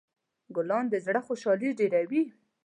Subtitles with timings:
[0.55, 2.23] ګلان د زړه خوشحالي ډېروي.